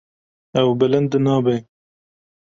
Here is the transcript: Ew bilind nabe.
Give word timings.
Ew 0.61 0.69
bilind 0.79 1.13
nabe. 1.25 1.55